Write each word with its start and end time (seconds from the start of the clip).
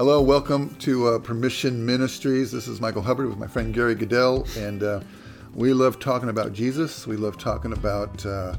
Hello, 0.00 0.22
welcome 0.22 0.74
to 0.76 1.08
uh, 1.08 1.18
Permission 1.18 1.84
Ministries. 1.84 2.50
This 2.50 2.66
is 2.68 2.80
Michael 2.80 3.02
Hubbard 3.02 3.28
with 3.28 3.36
my 3.36 3.46
friend 3.46 3.74
Gary 3.74 3.94
Goodell, 3.94 4.46
and 4.56 4.82
uh, 4.82 5.00
we 5.52 5.74
love 5.74 5.98
talking 5.98 6.30
about 6.30 6.54
Jesus. 6.54 7.06
We 7.06 7.18
love 7.18 7.36
talking 7.36 7.74
about 7.74 8.24
uh, 8.24 8.54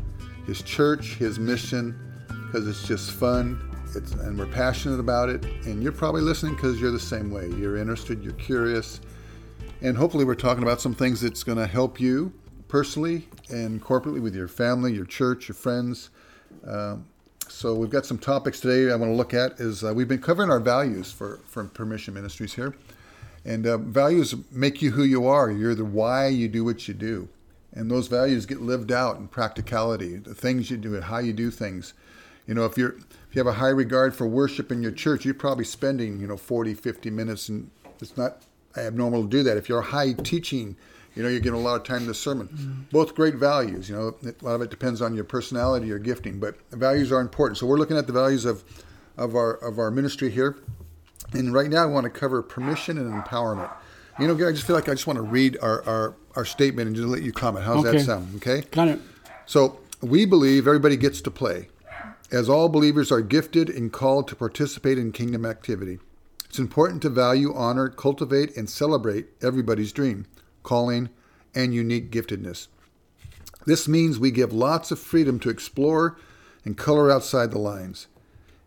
his 0.45 0.61
church, 0.61 1.15
his 1.15 1.39
mission, 1.39 1.99
because 2.45 2.67
it's 2.67 2.87
just 2.87 3.09
fun. 3.13 3.59
It's, 3.95 4.11
and 4.11 4.37
we're 4.37 4.45
passionate 4.45 4.99
about 4.99 5.29
it. 5.29 5.43
And 5.65 5.81
you're 5.81 5.91
probably 5.91 6.21
listening 6.21 6.53
because 6.53 6.79
you're 6.79 6.91
the 6.91 6.99
same 6.99 7.31
way. 7.31 7.47
You're 7.57 7.77
interested, 7.77 8.23
you're 8.23 8.33
curious, 8.33 9.01
and 9.81 9.97
hopefully, 9.97 10.25
we're 10.25 10.35
talking 10.35 10.61
about 10.61 10.79
some 10.79 10.93
things 10.93 11.21
that's 11.21 11.43
going 11.43 11.57
to 11.57 11.65
help 11.65 11.99
you 11.99 12.31
personally 12.67 13.27
and 13.49 13.81
corporately 13.81 14.21
with 14.21 14.35
your 14.35 14.47
family, 14.47 14.93
your 14.93 15.05
church, 15.05 15.47
your 15.47 15.55
friends. 15.55 16.11
Um, 16.67 17.07
so 17.51 17.75
we've 17.75 17.89
got 17.89 18.05
some 18.05 18.17
topics 18.17 18.59
today 18.59 18.91
I 18.91 18.95
want 18.95 19.11
to 19.11 19.15
look 19.15 19.33
at. 19.33 19.59
Is 19.59 19.83
uh, 19.83 19.93
we've 19.93 20.07
been 20.07 20.21
covering 20.21 20.49
our 20.49 20.59
values 20.59 21.11
for 21.11 21.39
for 21.45 21.63
Permission 21.65 22.13
Ministries 22.13 22.53
here, 22.53 22.75
and 23.45 23.67
uh, 23.67 23.77
values 23.77 24.33
make 24.51 24.81
you 24.81 24.91
who 24.91 25.03
you 25.03 25.27
are. 25.27 25.51
You're 25.51 25.75
the 25.75 25.85
why 25.85 26.27
you 26.27 26.47
do 26.47 26.63
what 26.63 26.87
you 26.87 26.93
do, 26.93 27.27
and 27.73 27.91
those 27.91 28.07
values 28.07 28.45
get 28.45 28.61
lived 28.61 28.91
out 28.91 29.17
in 29.17 29.27
practicality. 29.27 30.15
The 30.15 30.33
things 30.33 30.71
you 30.71 30.77
do 30.77 30.95
and 30.95 31.03
how 31.03 31.19
you 31.19 31.33
do 31.33 31.51
things. 31.51 31.93
You 32.47 32.55
know, 32.55 32.65
if 32.65 32.77
you're 32.77 32.93
if 32.93 33.35
you 33.35 33.39
have 33.39 33.47
a 33.47 33.59
high 33.59 33.69
regard 33.69 34.15
for 34.15 34.25
worship 34.25 34.71
in 34.71 34.81
your 34.81 34.91
church, 34.91 35.25
you're 35.25 35.33
probably 35.33 35.65
spending 35.65 36.19
you 36.19 36.27
know 36.27 36.37
40, 36.37 36.73
50 36.73 37.09
minutes, 37.09 37.49
and 37.49 37.69
it's 37.99 38.17
not 38.17 38.43
abnormal 38.77 39.23
to 39.23 39.29
do 39.29 39.43
that. 39.43 39.57
If 39.57 39.69
you're 39.69 39.81
high 39.81 40.13
teaching, 40.13 40.77
you 41.15 41.23
know, 41.23 41.29
you're 41.29 41.39
getting 41.39 41.59
a 41.59 41.63
lot 41.63 41.75
of 41.75 41.83
time 41.83 42.01
in 42.01 42.07
the 42.07 42.13
sermon. 42.13 42.47
Mm-hmm. 42.47 42.81
Both 42.91 43.15
great 43.15 43.35
values. 43.35 43.89
You 43.89 43.95
know, 43.95 44.15
a 44.23 44.45
lot 44.45 44.55
of 44.55 44.61
it 44.61 44.69
depends 44.69 45.01
on 45.01 45.13
your 45.13 45.23
personality 45.23 45.87
your 45.87 45.99
gifting, 45.99 46.39
but 46.39 46.55
values 46.71 47.11
are 47.11 47.19
important. 47.19 47.57
So 47.57 47.65
we're 47.65 47.77
looking 47.77 47.97
at 47.97 48.07
the 48.07 48.13
values 48.13 48.45
of, 48.45 48.63
of 49.17 49.35
our 49.35 49.53
of 49.55 49.77
our 49.79 49.91
ministry 49.91 50.29
here, 50.29 50.57
and 51.33 51.53
right 51.53 51.69
now 51.69 51.83
I 51.83 51.85
want 51.87 52.05
to 52.05 52.09
cover 52.09 52.41
permission 52.41 52.97
and 52.97 53.11
empowerment. 53.11 53.71
You 54.19 54.27
know, 54.27 54.33
I 54.47 54.51
just 54.51 54.65
feel 54.65 54.75
like 54.75 54.89
I 54.89 54.93
just 54.93 55.07
want 55.07 55.17
to 55.17 55.23
read 55.23 55.57
our 55.61 55.83
our, 55.83 56.15
our 56.35 56.45
statement 56.45 56.87
and 56.87 56.95
just 56.95 57.07
let 57.07 57.23
you 57.23 57.31
comment. 57.31 57.65
How's 57.65 57.85
okay. 57.85 57.97
that 57.97 58.03
sound? 58.03 58.35
Okay. 58.37 58.61
Kind 58.63 58.91
of. 58.91 59.01
So 59.45 59.79
we 60.01 60.25
believe 60.25 60.67
everybody 60.67 60.95
gets 60.95 61.21
to 61.21 61.31
play, 61.31 61.67
as 62.31 62.47
all 62.47 62.69
believers 62.69 63.11
are 63.11 63.21
gifted 63.21 63.69
and 63.69 63.91
called 63.91 64.27
to 64.29 64.35
participate 64.35 64.97
in 64.97 65.11
kingdom 65.11 65.45
activity. 65.45 65.99
It's 66.45 66.59
important 66.59 67.01
to 67.03 67.09
value, 67.09 67.53
honor, 67.53 67.87
cultivate, 67.87 68.57
and 68.57 68.69
celebrate 68.69 69.27
everybody's 69.41 69.93
dream, 69.93 70.25
calling, 70.63 71.09
and 71.53 71.73
unique 71.73 72.11
giftedness. 72.11 72.67
This 73.65 73.87
means 73.87 74.17
we 74.17 74.31
give 74.31 74.53
lots 74.53 74.91
of 74.91 74.99
freedom 74.99 75.39
to 75.39 75.49
explore 75.49 76.17
and 76.65 76.77
color 76.77 77.11
outside 77.11 77.51
the 77.51 77.59
lines. 77.59 78.07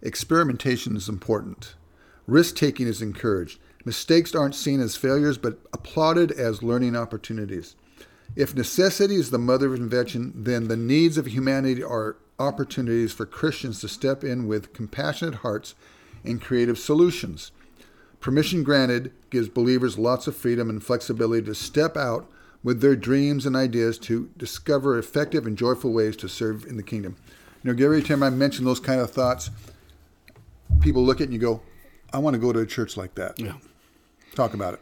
Experimentation 0.03 0.97
is 0.97 1.09
important. 1.09 1.75
Risk 2.27 2.57
taking 2.57 2.87
is 2.87 3.03
encouraged. 3.03 3.59
Mistakes 3.85 4.35
aren't 4.35 4.55
seen 4.55 4.81
as 4.81 4.97
failures, 4.97 5.39
but 5.39 5.59
applauded 5.73 6.33
as 6.33 6.63
learning 6.63 6.97
opportunities. 6.97 7.77
If 8.37 8.55
necessity 8.55 9.17
is 9.17 9.31
the 9.31 9.39
mother 9.39 9.69
of 9.69 9.81
invention, 9.81 10.33
then 10.35 10.69
the 10.69 10.77
needs 10.77 11.19
of 11.19 11.27
humanity 11.27 11.83
are 11.83 12.17
opportunities 12.39 13.13
for 13.13 13.27
Christians 13.27 13.81
to 13.81 13.89
step 13.89 14.25
in 14.25 14.47
with 14.47 14.73
compassionate 14.73 15.37
hearts 15.37 15.75
and 16.25 16.41
creative 16.41 16.79
solutions. 16.79 17.53
Permission 18.25 18.63
granted 18.63 19.13
gives 19.29 19.51
believers 19.51 19.99
lots 19.99 20.27
of 20.27 20.35
freedom 20.35 20.71
and 20.71 20.83
flexibility 20.83 21.45
to 21.45 21.55
step 21.55 21.95
out 21.95 22.27
with 22.63 22.81
their 22.81 22.97
dreams 22.97 23.45
and 23.45 23.55
ideas 23.55 23.99
to 23.99 24.31
discover 24.39 24.99
effective 24.99 25.47
and 25.47 25.59
joyful 25.59 25.93
ways 25.93 26.17
to 26.17 26.27
serve 26.27 26.65
in 26.65 26.79
the 26.79 26.83
kingdom. 26.83 27.17
You 27.63 27.75
know, 27.75 27.85
every 27.85 28.03
time 28.03 28.23
I 28.23 28.31
mention 28.31 28.65
those 28.65 28.81
kind 28.81 28.99
of 28.99 29.11
thoughts, 29.11 29.51
people 30.81 31.05
look 31.05 31.19
at 31.19 31.25
it 31.25 31.25
and 31.25 31.33
you 31.35 31.39
go, 31.39 31.61
I 32.15 32.19
want 32.19 32.33
to 32.33 32.41
go 32.41 32.51
to 32.51 32.61
a 32.61 32.67
church 32.67 32.97
like 32.97 33.15
that. 33.17 33.39
Yeah. 33.39 33.57
Talk 34.35 34.55
about 34.55 34.73
it. 34.73 34.81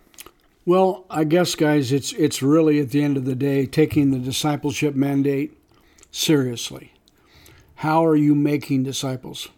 Well, 0.65 1.05
I 1.11 1.25
guess, 1.25 1.57
guys, 1.57 1.91
it's 1.91 2.13
it's 2.13 2.43
really 2.43 2.79
at 2.79 2.91
the 2.91 3.03
end 3.03 3.17
of 3.17 3.25
the 3.25 3.35
day 3.35 3.67
taking 3.67 4.13
the 4.13 4.21
discipleship 4.21 4.95
mandate 4.95 5.59
seriously. 6.13 6.93
How 7.75 8.07
are 8.07 8.15
you 8.15 8.37
making 8.37 8.85
disciples? 8.85 9.49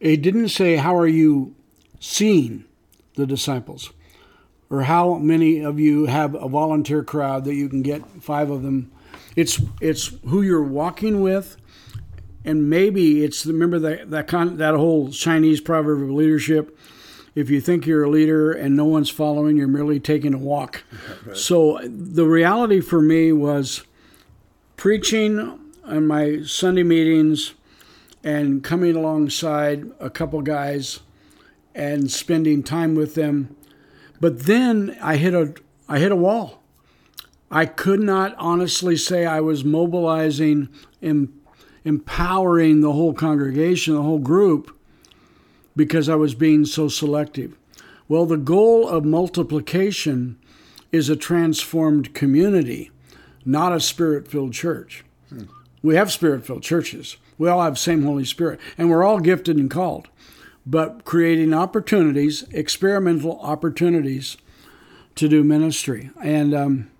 It 0.00 0.20
didn't 0.20 0.50
say 0.50 0.76
how 0.76 0.94
are 0.94 1.06
you 1.06 1.54
seeing 2.00 2.64
the 3.14 3.26
disciples? 3.26 3.92
Or 4.68 4.82
how 4.82 5.14
many 5.16 5.60
of 5.60 5.78
you 5.78 6.06
have 6.06 6.34
a 6.34 6.48
volunteer 6.48 7.02
crowd 7.04 7.44
that 7.44 7.54
you 7.54 7.68
can 7.68 7.82
get 7.82 8.04
five 8.22 8.50
of 8.50 8.62
them? 8.62 8.90
It's 9.36 9.60
it's 9.80 10.12
who 10.26 10.42
you're 10.42 10.62
walking 10.62 11.22
with, 11.22 11.56
and 12.44 12.70
maybe 12.70 13.24
it's 13.24 13.44
remember 13.46 13.78
that 13.80 14.10
that 14.10 14.28
con, 14.28 14.56
that 14.58 14.74
whole 14.74 15.10
Chinese 15.10 15.60
proverb 15.60 16.02
of 16.02 16.10
leadership. 16.10 16.76
If 17.34 17.48
you 17.48 17.60
think 17.60 17.86
you're 17.86 18.04
a 18.04 18.10
leader 18.10 18.50
and 18.50 18.76
no 18.76 18.84
one's 18.84 19.08
following, 19.08 19.56
you're 19.56 19.68
merely 19.68 20.00
taking 20.00 20.34
a 20.34 20.38
walk. 20.38 20.82
right. 21.26 21.36
So 21.36 21.78
the 21.84 22.26
reality 22.26 22.80
for 22.80 23.00
me 23.00 23.32
was 23.32 23.84
preaching 24.76 25.58
on 25.84 26.06
my 26.06 26.42
Sunday 26.42 26.82
meetings 26.82 27.54
and 28.24 28.64
coming 28.64 28.96
alongside 28.96 29.90
a 30.00 30.10
couple 30.10 30.42
guys 30.42 31.00
and 31.74 32.10
spending 32.10 32.62
time 32.62 32.94
with 32.94 33.14
them. 33.14 33.54
But 34.20 34.40
then 34.40 34.96
I 35.00 35.16
hit 35.16 35.34
a 35.34 35.54
I 35.88 35.98
hit 35.98 36.12
a 36.12 36.16
wall. 36.16 36.62
I 37.50 37.66
could 37.66 38.00
not 38.00 38.34
honestly 38.38 38.96
say 38.96 39.26
I 39.26 39.40
was 39.40 39.64
mobilizing 39.64 40.68
and 41.02 41.32
empowering 41.84 42.80
the 42.80 42.92
whole 42.92 43.12
congregation, 43.12 43.94
the 43.94 44.02
whole 44.02 44.20
group, 44.20 44.76
because 45.74 46.08
I 46.08 46.14
was 46.14 46.34
being 46.34 46.64
so 46.64 46.88
selective. 46.88 47.56
Well, 48.08 48.26
the 48.26 48.36
goal 48.36 48.88
of 48.88 49.04
multiplication 49.04 50.38
is 50.92 51.08
a 51.08 51.16
transformed 51.16 52.14
community, 52.14 52.90
not 53.44 53.72
a 53.72 53.80
spirit 53.80 54.28
filled 54.28 54.52
church. 54.52 55.04
Hmm. 55.28 55.44
We 55.82 55.96
have 55.96 56.12
spirit 56.12 56.44
filled 56.44 56.62
churches. 56.62 57.16
We 57.38 57.48
all 57.48 57.62
have 57.62 57.78
same 57.78 58.04
Holy 58.04 58.24
Spirit, 58.24 58.60
and 58.76 58.90
we're 58.90 59.02
all 59.02 59.18
gifted 59.18 59.56
and 59.56 59.70
called 59.70 60.08
but 60.70 61.04
creating 61.04 61.52
opportunities, 61.52 62.44
experimental 62.52 63.40
opportunities 63.40 64.36
to 65.16 65.28
do 65.28 65.42
ministry. 65.42 66.10
And 66.22 66.54
um, 66.54 66.90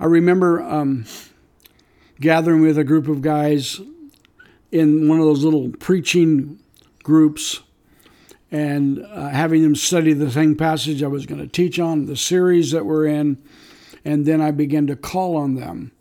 I 0.00 0.06
remember 0.06 0.60
um, 0.60 1.04
gathering 2.20 2.62
with 2.62 2.76
a 2.76 2.82
group 2.82 3.06
of 3.06 3.22
guys 3.22 3.80
in 4.72 5.08
one 5.08 5.20
of 5.20 5.26
those 5.26 5.44
little 5.44 5.70
preaching 5.78 6.58
groups 7.04 7.60
and 8.50 9.06
uh, 9.06 9.28
having 9.28 9.62
them 9.62 9.76
study 9.76 10.12
the 10.12 10.30
same 10.30 10.56
passage 10.56 11.00
I 11.04 11.06
was 11.06 11.26
going 11.26 11.40
to 11.40 11.46
teach 11.46 11.78
on, 11.78 12.06
the 12.06 12.16
series 12.16 12.72
that 12.72 12.84
we're 12.84 13.06
in, 13.06 13.38
and 14.04 14.26
then 14.26 14.40
I 14.40 14.50
began 14.50 14.88
to 14.88 14.96
call 14.96 15.36
on 15.36 15.54
them 15.54 15.92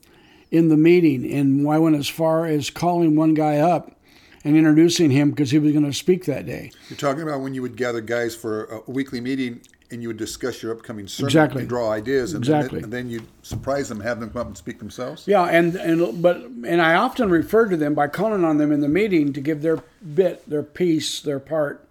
in 0.49 0.69
the 0.69 0.77
meeting. 0.77 1.31
And 1.31 1.69
I 1.69 1.77
went 1.77 1.97
as 1.97 2.07
far 2.07 2.47
as 2.47 2.71
calling 2.71 3.15
one 3.15 3.35
guy 3.35 3.57
up 3.57 3.98
and 4.43 4.55
introducing 4.55 5.11
him 5.11 5.31
because 5.31 5.51
he 5.51 5.59
was 5.59 5.71
going 5.71 5.85
to 5.85 5.93
speak 5.93 6.25
that 6.25 6.45
day. 6.45 6.71
You're 6.89 6.97
talking 6.97 7.23
about 7.23 7.41
when 7.41 7.53
you 7.53 7.61
would 7.61 7.75
gather 7.75 8.01
guys 8.01 8.35
for 8.35 8.65
a 8.65 8.91
weekly 8.91 9.21
meeting 9.21 9.61
and 9.91 10.01
you 10.01 10.09
would 10.09 10.17
discuss 10.17 10.61
your 10.61 10.71
upcoming 10.71 11.07
sermon 11.07 11.29
exactly. 11.29 11.61
and 11.61 11.69
draw 11.69 11.91
ideas 11.91 12.33
and 12.33 12.43
exactly. 12.43 12.79
then, 12.79 12.83
and 12.85 12.93
then 12.93 13.09
you'd 13.09 13.25
surprise 13.41 13.89
them 13.89 13.99
have 13.99 14.19
them 14.19 14.29
come 14.29 14.41
up 14.41 14.47
and 14.47 14.57
speak 14.57 14.79
themselves 14.79 15.27
yeah 15.27 15.45
and 15.45 15.75
and 15.75 16.21
but 16.21 16.37
and 16.65 16.81
i 16.81 16.95
often 16.95 17.29
referred 17.29 17.69
to 17.69 17.77
them 17.77 17.93
by 17.93 18.07
calling 18.07 18.43
on 18.43 18.57
them 18.57 18.71
in 18.71 18.81
the 18.81 18.87
meeting 18.87 19.33
to 19.33 19.41
give 19.41 19.61
their 19.61 19.77
bit 20.13 20.47
their 20.49 20.63
piece 20.63 21.19
their 21.21 21.39
part 21.39 21.87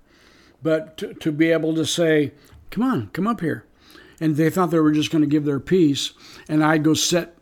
but 0.62 0.96
to, 0.96 1.14
to 1.14 1.32
be 1.32 1.50
able 1.50 1.74
to 1.74 1.84
say 1.84 2.32
come 2.70 2.84
on 2.84 3.08
come 3.08 3.26
up 3.26 3.40
here 3.40 3.64
and 4.20 4.36
they 4.36 4.50
thought 4.50 4.70
they 4.70 4.80
were 4.80 4.92
just 4.92 5.10
going 5.10 5.22
to 5.22 5.28
give 5.28 5.44
their 5.44 5.60
piece 5.60 6.12
and 6.48 6.64
i'd 6.64 6.84
go 6.84 6.94
sit 6.94 7.34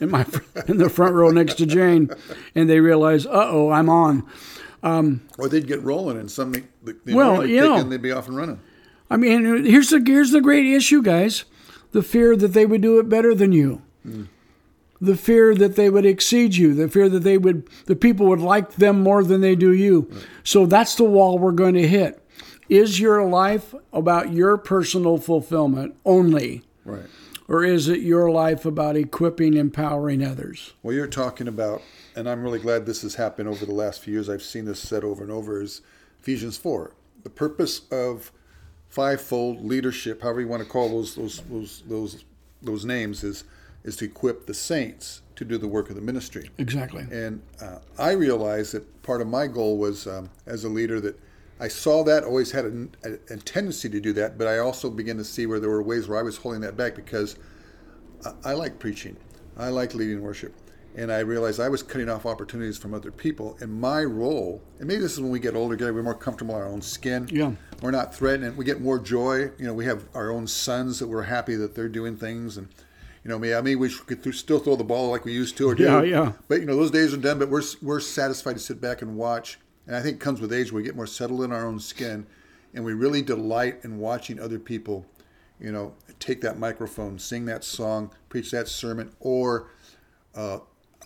in 0.00 0.10
my 0.10 0.24
in 0.68 0.78
the 0.78 0.88
front 0.88 1.14
row 1.14 1.30
next 1.30 1.54
to 1.54 1.66
jane 1.66 2.08
and 2.54 2.70
they 2.70 2.80
realize 2.80 3.26
uh-oh 3.26 3.70
i'm 3.70 3.88
on 3.88 4.26
um, 4.84 5.26
or 5.38 5.48
they'd 5.48 5.66
get 5.66 5.82
rolling 5.82 6.18
and 6.18 6.30
something. 6.30 6.68
Well, 7.06 7.44
you 7.44 7.62
know, 7.62 7.76
and 7.76 7.90
they'd 7.90 8.02
be 8.02 8.12
off 8.12 8.28
and 8.28 8.36
running. 8.36 8.60
I 9.10 9.16
mean, 9.16 9.64
here's 9.64 9.88
the 9.88 10.02
here's 10.06 10.30
the 10.30 10.42
great 10.42 10.66
issue, 10.66 11.02
guys: 11.02 11.44
the 11.92 12.02
fear 12.02 12.36
that 12.36 12.52
they 12.52 12.66
would 12.66 12.82
do 12.82 12.98
it 12.98 13.08
better 13.08 13.34
than 13.34 13.52
you, 13.52 13.82
mm. 14.06 14.28
the 15.00 15.16
fear 15.16 15.54
that 15.54 15.76
they 15.76 15.88
would 15.88 16.04
exceed 16.04 16.56
you, 16.56 16.74
the 16.74 16.88
fear 16.88 17.08
that 17.08 17.20
they 17.20 17.38
would 17.38 17.66
the 17.86 17.96
people 17.96 18.26
would 18.26 18.40
like 18.40 18.74
them 18.74 19.02
more 19.02 19.24
than 19.24 19.40
they 19.40 19.56
do 19.56 19.72
you. 19.72 20.06
Right. 20.10 20.26
So 20.44 20.66
that's 20.66 20.94
the 20.96 21.04
wall 21.04 21.38
we're 21.38 21.52
going 21.52 21.74
to 21.74 21.88
hit. 21.88 22.20
Is 22.68 23.00
your 23.00 23.24
life 23.26 23.74
about 23.92 24.32
your 24.32 24.58
personal 24.58 25.16
fulfillment 25.16 25.96
only? 26.04 26.62
Right. 26.84 27.06
Or 27.46 27.64
is 27.64 27.88
it 27.88 28.00
your 28.00 28.30
life 28.30 28.64
about 28.64 28.96
equipping, 28.96 29.54
empowering 29.54 30.24
others? 30.24 30.72
Well, 30.82 30.94
you're 30.94 31.06
talking 31.06 31.46
about 31.46 31.82
and 32.16 32.28
I'm 32.28 32.42
really 32.42 32.58
glad 32.58 32.86
this 32.86 33.02
has 33.02 33.16
happened 33.16 33.48
over 33.48 33.66
the 33.66 33.74
last 33.74 34.00
few 34.00 34.12
years. 34.14 34.28
I've 34.28 34.42
seen 34.42 34.64
this 34.64 34.80
said 34.80 35.04
over 35.04 35.22
and 35.22 35.32
over 35.32 35.60
is 35.60 35.80
Ephesians 36.20 36.56
4. 36.56 36.92
The 37.22 37.30
purpose 37.30 37.82
of 37.90 38.30
fivefold 38.88 39.64
leadership, 39.64 40.22
however 40.22 40.40
you 40.40 40.48
want 40.48 40.62
to 40.62 40.68
call 40.68 40.88
those 40.88 41.16
those 41.16 41.40
those 41.50 41.82
those 41.88 42.24
those 42.62 42.84
names, 42.84 43.24
is 43.24 43.44
is 43.82 43.96
to 43.96 44.04
equip 44.04 44.46
the 44.46 44.54
saints 44.54 45.22
to 45.36 45.44
do 45.44 45.58
the 45.58 45.68
work 45.68 45.90
of 45.90 45.96
the 45.96 46.02
ministry. 46.02 46.50
Exactly. 46.58 47.06
And 47.10 47.42
uh, 47.60 47.78
I 47.98 48.12
realized 48.12 48.72
that 48.72 49.02
part 49.02 49.20
of 49.20 49.26
my 49.26 49.46
goal 49.46 49.76
was, 49.76 50.06
um, 50.06 50.30
as 50.46 50.64
a 50.64 50.68
leader, 50.68 51.00
that 51.00 51.18
I 51.60 51.68
saw 51.68 52.02
that, 52.04 52.24
always 52.24 52.50
had 52.50 52.64
a, 52.64 52.88
a, 53.04 53.34
a, 53.34 53.36
tendency 53.36 53.88
to 53.88 54.00
do 54.00 54.12
that, 54.14 54.36
but 54.36 54.48
I 54.48 54.58
also 54.58 54.90
began 54.90 55.16
to 55.18 55.24
see 55.24 55.46
where 55.46 55.60
there 55.60 55.70
were 55.70 55.82
ways 55.82 56.08
where 56.08 56.18
I 56.18 56.22
was 56.22 56.36
holding 56.36 56.60
that 56.62 56.76
back 56.76 56.96
because 56.96 57.36
I, 58.24 58.50
I 58.50 58.52
like 58.54 58.78
preaching, 58.78 59.16
I 59.56 59.68
like 59.68 59.94
leading 59.94 60.20
worship, 60.20 60.52
and 60.96 61.12
I 61.12 61.20
realized 61.20 61.60
I 61.60 61.68
was 61.68 61.82
cutting 61.82 62.08
off 62.08 62.26
opportunities 62.26 62.76
from 62.76 62.92
other 62.92 63.12
people. 63.12 63.56
And 63.60 63.72
my 63.72 64.02
role, 64.02 64.62
and 64.80 64.88
maybe 64.88 65.00
this 65.00 65.12
is 65.12 65.20
when 65.20 65.30
we 65.30 65.38
get 65.38 65.54
older, 65.54 65.76
get 65.76 65.94
we're 65.94 66.02
more 66.02 66.14
comfortable 66.14 66.56
in 66.56 66.62
our 66.62 66.68
own 66.68 66.82
skin. 66.82 67.28
Yeah, 67.30 67.52
we're 67.80 67.92
not 67.92 68.14
threatened, 68.14 68.56
we 68.56 68.64
get 68.64 68.80
more 68.80 68.98
joy. 68.98 69.50
You 69.56 69.66
know, 69.66 69.74
we 69.74 69.84
have 69.84 70.08
our 70.12 70.32
own 70.32 70.48
sons 70.48 70.98
that 70.98 71.06
we're 71.06 71.22
happy 71.22 71.54
that 71.54 71.76
they're 71.76 71.88
doing 71.88 72.16
things, 72.16 72.56
and 72.56 72.66
you 73.22 73.30
know, 73.30 73.38
me, 73.38 73.54
I 73.54 73.60
mean, 73.60 73.78
we 73.78 73.88
could 73.90 74.34
still 74.34 74.58
throw 74.58 74.74
the 74.76 74.84
ball 74.84 75.10
like 75.10 75.24
we 75.24 75.32
used 75.32 75.56
to, 75.58 75.68
or 75.68 75.74
do. 75.74 75.84
Yeah, 75.84 76.02
yeah. 76.02 76.32
But 76.48 76.60
you 76.60 76.66
know, 76.66 76.76
those 76.76 76.90
days 76.90 77.14
are 77.14 77.18
done. 77.18 77.38
But 77.38 77.48
we're 77.48 77.62
we're 77.80 78.00
satisfied 78.00 78.54
to 78.54 78.58
sit 78.58 78.80
back 78.80 79.02
and 79.02 79.16
watch 79.16 79.58
and 79.86 79.96
I 79.96 80.00
think 80.00 80.16
it 80.16 80.20
comes 80.20 80.40
with 80.40 80.52
age. 80.52 80.72
We 80.72 80.82
get 80.82 80.96
more 80.96 81.06
settled 81.06 81.42
in 81.42 81.52
our 81.52 81.66
own 81.66 81.78
skin, 81.78 82.26
and 82.72 82.84
we 82.84 82.92
really 82.92 83.22
delight 83.22 83.80
in 83.84 83.98
watching 83.98 84.40
other 84.40 84.58
people, 84.58 85.06
you 85.60 85.72
know, 85.72 85.94
take 86.18 86.40
that 86.40 86.58
microphone, 86.58 87.18
sing 87.18 87.44
that 87.46 87.64
song, 87.64 88.10
preach 88.28 88.50
that 88.50 88.68
sermon, 88.68 89.12
or 89.20 89.68
uh, 90.34 90.58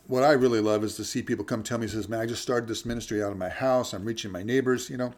what 0.07 0.23
I 0.23 0.33
really 0.33 0.61
love 0.61 0.85
is 0.85 0.97
to 0.97 1.05
see 1.05 1.23
people 1.23 1.45
come 1.45 1.63
tell 1.63 1.79
me, 1.79 1.87
says, 1.87 2.09
"Man, 2.09 2.21
I 2.21 2.27
just 2.27 2.43
started 2.43 2.69
this 2.69 2.85
ministry 2.87 3.23
out 3.23 3.33
of 3.33 3.39
my 3.39 3.49
house. 3.49 3.93
I'm 3.93 4.05
reaching 4.05 4.33
my 4.33 4.43
neighbors, 4.43 4.89
you 4.89 4.97
know, 4.97 5.13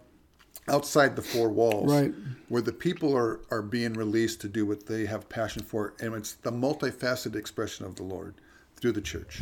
outside 0.69 1.15
the 1.17 1.23
four 1.23 1.49
walls, 1.49 1.91
right. 1.91 2.13
where 2.49 2.63
the 2.63 2.73
people 2.73 3.17
are 3.17 3.41
are 3.51 3.63
being 3.63 3.95
released 3.95 4.41
to 4.41 4.49
do 4.49 4.67
what 4.67 4.87
they 4.87 5.07
have 5.07 5.29
passion 5.29 5.63
for, 5.63 5.95
and 6.01 6.15
it's 6.15 6.33
the 6.33 6.51
multifaceted 6.53 7.37
expression 7.37 7.87
of 7.87 7.97
the 7.97 8.03
Lord 8.03 8.35
through 8.77 8.93
the 8.93 9.01
church." 9.01 9.41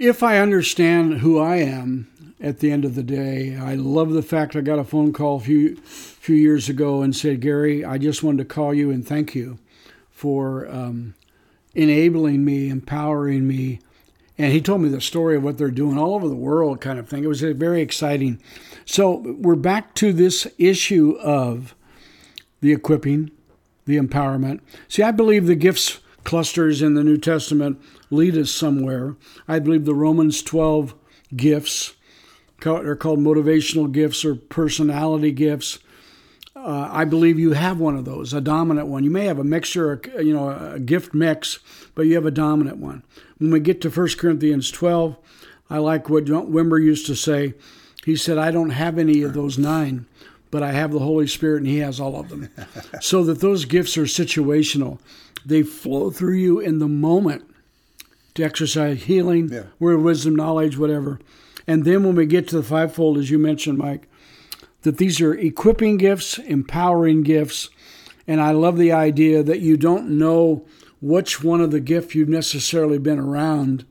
If 0.00 0.22
I 0.22 0.38
understand 0.38 1.18
who 1.18 1.38
I 1.38 1.56
am 1.56 2.34
at 2.40 2.60
the 2.60 2.72
end 2.72 2.86
of 2.86 2.94
the 2.94 3.02
day, 3.02 3.54
I 3.54 3.74
love 3.74 4.12
the 4.12 4.22
fact 4.22 4.56
I 4.56 4.62
got 4.62 4.78
a 4.78 4.84
phone 4.84 5.12
call 5.12 5.36
a 5.36 5.40
few 5.40 5.76
few 5.76 6.36
years 6.36 6.70
ago 6.70 7.02
and 7.02 7.14
said, 7.14 7.42
Gary, 7.42 7.84
I 7.84 7.98
just 7.98 8.22
wanted 8.22 8.38
to 8.38 8.54
call 8.54 8.72
you 8.72 8.90
and 8.90 9.06
thank 9.06 9.34
you 9.34 9.58
for 10.10 10.66
um, 10.70 11.14
enabling 11.74 12.46
me, 12.46 12.70
empowering 12.70 13.46
me. 13.46 13.80
And 14.38 14.54
he 14.54 14.62
told 14.62 14.80
me 14.80 14.88
the 14.88 15.02
story 15.02 15.36
of 15.36 15.42
what 15.42 15.58
they're 15.58 15.70
doing 15.70 15.98
all 15.98 16.14
over 16.14 16.28
the 16.28 16.34
world, 16.34 16.80
kind 16.80 16.98
of 16.98 17.06
thing. 17.06 17.22
It 17.22 17.28
was 17.28 17.42
very 17.42 17.82
exciting. 17.82 18.40
So 18.86 19.16
we're 19.38 19.54
back 19.54 19.92
to 19.96 20.14
this 20.14 20.46
issue 20.56 21.18
of 21.20 21.74
the 22.62 22.72
equipping, 22.72 23.32
the 23.84 23.98
empowerment. 23.98 24.60
See, 24.88 25.02
I 25.02 25.10
believe 25.10 25.44
the 25.44 25.54
gifts 25.54 26.00
clusters 26.24 26.82
in 26.82 26.94
the 26.94 27.04
New 27.04 27.16
Testament 27.16 27.80
lead 28.10 28.36
us 28.36 28.50
somewhere. 28.50 29.16
I 29.48 29.58
believe 29.58 29.84
the 29.84 29.94
Romans 29.94 30.42
12 30.42 30.94
gifts 31.36 31.94
are 32.66 32.96
called 32.96 33.18
motivational 33.18 33.90
gifts 33.90 34.24
or 34.24 34.34
personality 34.34 35.32
gifts. 35.32 35.78
Uh, 36.54 36.88
I 36.92 37.04
believe 37.04 37.38
you 37.38 37.52
have 37.52 37.78
one 37.78 37.96
of 37.96 38.04
those, 38.04 38.34
a 38.34 38.40
dominant 38.40 38.86
one. 38.86 39.04
You 39.04 39.10
may 39.10 39.24
have 39.24 39.38
a 39.38 39.44
mixture, 39.44 40.00
you 40.18 40.34
know, 40.34 40.50
a 40.50 40.78
gift 40.78 41.14
mix, 41.14 41.60
but 41.94 42.02
you 42.02 42.14
have 42.16 42.26
a 42.26 42.30
dominant 42.30 42.76
one. 42.76 43.02
When 43.38 43.50
we 43.50 43.60
get 43.60 43.80
to 43.82 43.90
1 43.90 44.08
Corinthians 44.18 44.70
12, 44.70 45.16
I 45.70 45.78
like 45.78 46.10
what 46.10 46.24
John 46.24 46.48
Wimber 46.48 46.82
used 46.82 47.06
to 47.06 47.14
say. 47.14 47.54
He 48.04 48.16
said, 48.16 48.36
I 48.36 48.50
don't 48.50 48.70
have 48.70 48.98
any 48.98 49.22
of 49.22 49.32
those 49.32 49.56
nine, 49.56 50.06
but 50.50 50.62
I 50.62 50.72
have 50.72 50.92
the 50.92 50.98
Holy 50.98 51.26
Spirit 51.26 51.58
and 51.58 51.66
He 51.66 51.78
has 51.78 52.00
all 52.00 52.18
of 52.18 52.28
them. 52.28 52.50
so 53.00 53.24
that 53.24 53.40
those 53.40 53.64
gifts 53.64 53.96
are 53.96 54.04
situational. 54.04 54.98
They 55.44 55.62
flow 55.62 56.10
through 56.10 56.36
you 56.36 56.60
in 56.60 56.78
the 56.78 56.88
moment 56.88 57.44
to 58.34 58.42
exercise 58.42 59.04
healing, 59.04 59.48
yeah. 59.50 59.64
word 59.78 59.94
of 59.94 60.02
wisdom, 60.02 60.36
knowledge, 60.36 60.78
whatever. 60.78 61.18
And 61.66 61.84
then 61.84 62.04
when 62.04 62.14
we 62.14 62.26
get 62.26 62.48
to 62.48 62.56
the 62.56 62.62
fivefold, 62.62 63.18
as 63.18 63.30
you 63.30 63.38
mentioned, 63.38 63.78
Mike, 63.78 64.08
that 64.82 64.98
these 64.98 65.20
are 65.20 65.34
equipping 65.34 65.96
gifts, 65.96 66.38
empowering 66.38 67.22
gifts. 67.22 67.70
And 68.26 68.40
I 68.40 68.52
love 68.52 68.78
the 68.78 68.92
idea 68.92 69.42
that 69.42 69.60
you 69.60 69.76
don't 69.76 70.18
know 70.18 70.66
which 71.00 71.42
one 71.42 71.60
of 71.60 71.70
the 71.70 71.80
gifts 71.80 72.14
you've 72.14 72.28
necessarily 72.28 72.98
been 72.98 73.18
around 73.18 73.84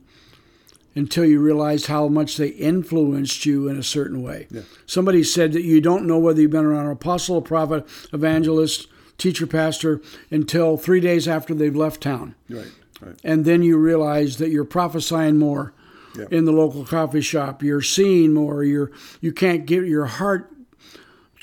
until 0.94 1.24
you 1.24 1.40
realize 1.40 1.86
how 1.86 2.08
much 2.08 2.36
they 2.36 2.48
influenced 2.48 3.46
you 3.46 3.68
in 3.68 3.78
a 3.78 3.82
certain 3.82 4.22
way. 4.22 4.46
Yeah. 4.50 4.62
Somebody 4.86 5.22
said 5.22 5.52
that 5.52 5.62
you 5.62 5.80
don't 5.80 6.06
know 6.06 6.18
whether 6.18 6.40
you've 6.40 6.50
been 6.50 6.64
around 6.64 6.86
an 6.86 6.92
apostle, 6.92 7.38
a 7.38 7.42
prophet, 7.42 7.86
evangelist, 8.12 8.88
teacher, 9.20 9.46
pastor 9.46 10.00
until 10.30 10.76
three 10.76 11.00
days 11.00 11.28
after 11.28 11.54
they've 11.54 11.76
left 11.76 12.00
town. 12.00 12.34
Right. 12.48 12.66
Right. 13.00 13.14
And 13.24 13.44
then 13.44 13.62
you 13.62 13.78
realize 13.78 14.36
that 14.38 14.50
you're 14.50 14.64
prophesying 14.64 15.38
more 15.38 15.72
Yeah. 16.18 16.26
in 16.30 16.44
the 16.44 16.52
local 16.52 16.84
coffee 16.84 17.20
shop. 17.20 17.62
You're 17.62 17.80
seeing 17.82 18.32
more. 18.34 18.64
You're 18.64 18.90
you 19.20 19.32
can't 19.32 19.64
get 19.66 19.84
your 19.84 20.06
heart 20.06 20.52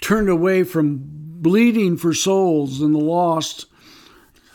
turned 0.02 0.30
away 0.30 0.64
from 0.64 1.00
bleeding 1.40 1.98
for 1.98 2.14
souls 2.14 2.82
and 2.82 2.94
the 2.94 3.00
lost. 3.00 3.66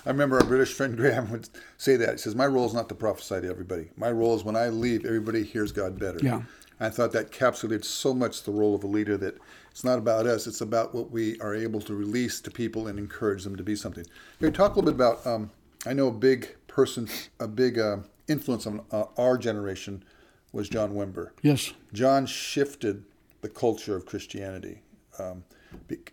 I 0.04 0.10
remember 0.10 0.36
our 0.38 0.44
British 0.44 0.72
friend 0.72 0.96
Graham 0.98 1.30
would 1.30 1.48
say 1.78 1.96
that. 1.96 2.10
He 2.12 2.18
says, 2.18 2.34
My 2.34 2.46
role 2.46 2.66
is 2.66 2.74
not 2.74 2.88
to 2.90 2.94
prophesy 2.94 3.40
to 3.40 3.48
everybody. 3.48 3.90
My 3.96 4.10
role 4.10 4.34
is 4.36 4.44
when 4.44 4.56
I 4.56 4.68
leave, 4.68 5.04
everybody 5.04 5.42
hears 5.44 5.72
God 5.72 5.98
better. 5.98 6.18
Yeah. 6.22 6.42
I 6.82 6.90
thought 6.90 7.12
that 7.12 7.30
capsulated 7.30 7.84
so 7.84 8.12
much 8.12 8.42
the 8.42 8.50
role 8.50 8.74
of 8.74 8.82
a 8.82 8.88
leader 8.88 9.16
that 9.18 9.38
it's 9.70 9.84
not 9.84 9.98
about 9.98 10.26
us, 10.26 10.46
it's 10.46 10.60
about 10.60 10.94
what 10.94 11.10
we 11.10 11.38
are 11.40 11.54
able 11.54 11.80
to 11.82 11.94
release 11.94 12.40
to 12.40 12.50
people 12.50 12.88
and 12.88 12.98
encourage 12.98 13.44
them 13.44 13.56
to 13.56 13.62
be 13.62 13.76
something. 13.76 14.04
Here, 14.40 14.50
talk 14.50 14.74
a 14.74 14.80
little 14.80 14.90
bit 14.90 14.94
about, 14.94 15.26
um, 15.26 15.50
I 15.86 15.92
know 15.92 16.08
a 16.08 16.12
big 16.12 16.56
person, 16.66 17.08
a 17.38 17.46
big 17.46 17.78
uh, 17.78 17.98
influence 18.28 18.66
on 18.66 18.82
uh, 18.90 19.04
our 19.16 19.38
generation 19.38 20.04
was 20.52 20.68
John 20.68 20.94
Wimber. 20.94 21.30
Yes. 21.40 21.72
John 21.92 22.26
shifted 22.26 23.04
the 23.40 23.48
culture 23.48 23.96
of 23.96 24.04
Christianity, 24.04 24.82
um, 25.18 25.44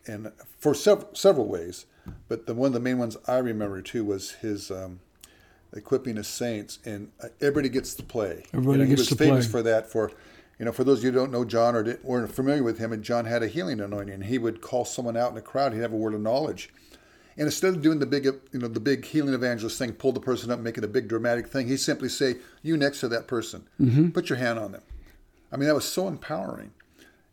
and 0.08 0.32
for 0.58 0.74
sev- 0.74 1.06
several 1.14 1.48
ways. 1.48 1.86
But 2.28 2.48
the 2.48 2.54
one 2.54 2.68
of 2.68 2.74
the 2.74 2.80
main 2.80 2.98
ones 2.98 3.18
I 3.28 3.38
remember 3.38 3.82
too 3.82 4.06
was 4.06 4.32
his 4.32 4.72
um, 4.72 5.00
equipping 5.74 6.16
his 6.16 6.28
saints, 6.28 6.80
and 6.86 7.12
uh, 7.22 7.28
everybody 7.42 7.70
gets 7.70 7.94
to 7.96 8.04
play. 8.04 8.46
Everybody 8.54 8.80
You 8.80 8.86
know, 8.86 8.90
gets 8.90 9.10
he 9.10 9.14
was 9.14 9.20
famous 9.20 9.48
for 9.48 9.62
that. 9.64 9.92
For 9.92 10.12
you 10.60 10.66
know, 10.66 10.74
for 10.74 10.84
those 10.84 11.00
of 11.00 11.06
you 11.06 11.12
who 11.12 11.18
don't 11.18 11.32
know 11.32 11.46
John 11.46 11.74
or 11.74 11.98
weren't 12.04 12.32
familiar 12.32 12.64
with 12.64 12.78
him, 12.78 12.92
and 12.92 13.02
John 13.02 13.26
had 13.26 13.42
a 13.42 13.48
healing 13.48 13.80
anointing, 13.80 14.14
and 14.14 14.26
he 14.26 14.38
would 14.38 14.62
call 14.62 14.84
someone 14.84 15.16
out 15.16 15.32
in 15.32 15.38
a 15.38 15.42
crowd. 15.42 15.74
He'd 15.74 15.80
have 15.80 15.94
a 15.94 15.98
word 15.98 16.14
of 16.14 16.22
knowledge. 16.22 16.70
And 17.38 17.46
instead 17.46 17.74
of 17.74 17.82
doing 17.82 18.00
the 18.00 18.06
big, 18.06 18.26
you 18.26 18.60
know, 18.60 18.68
the 18.68 18.82
big 18.82 19.06
healing 19.06 19.34
evangelist 19.34 19.80
thing, 19.80 19.94
pull 19.94 20.12
the 20.12 20.20
person 20.20 20.52
up, 20.52 20.60
make 20.60 20.78
it 20.78 20.84
a 20.84 20.90
big 20.90 21.08
dramatic 21.08 21.48
thing, 21.48 21.70
he 21.70 21.78
simply 21.78 22.10
say, 22.10 22.36
"You 22.62 22.76
next 22.76 23.00
to 23.00 23.08
that 23.08 23.28
person, 23.28 23.68
mm-hmm. 23.80 24.10
put 24.10 24.30
your 24.30 24.38
hand 24.38 24.60
on 24.60 24.74
them." 24.74 24.82
I 25.50 25.56
mean, 25.56 25.68
that 25.68 25.76
was 25.76 25.86
so 25.86 26.10
empowering. 26.10 26.72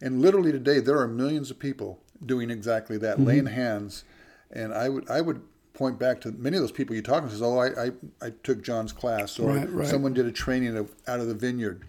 And 0.00 0.23
literally 0.23 0.52
today, 0.52 0.78
there 0.78 0.99
are 1.00 1.09
millions 1.09 1.50
of 1.50 1.59
people 1.59 1.99
doing 2.25 2.50
exactly 2.50 2.97
that, 2.99 3.16
mm-hmm. 3.16 3.26
laying 3.26 3.47
hands. 3.47 4.04
And 4.52 4.73
I 4.73 4.88
would, 4.88 5.11
I 5.11 5.21
would 5.21 5.42
point 5.75 5.99
back 5.99 6.21
to 6.21 6.30
many 6.33 6.56
of 6.56 6.62
those 6.62 6.73
people 6.73 6.95
you 6.95 7.02
talk 7.02 7.25
to. 7.25 7.30
Says, 7.30 7.42
"Oh, 7.42 7.59
I, 7.59 7.87
I, 7.87 7.90
I 8.23 8.30
took 8.45 8.62
John's 8.62 8.92
class, 8.92 9.40
or 9.40 9.49
Right, 9.49 9.68
right. 9.73 9.88
someone 9.88 10.14
did 10.14 10.26
a 10.26 10.33
training 10.33 10.76
of, 10.76 10.95
out 11.09 11.18
of 11.18 11.26
the 11.26 11.35
vineyard, 11.35 11.85